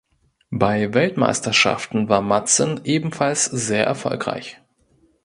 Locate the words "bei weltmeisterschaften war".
0.49-2.21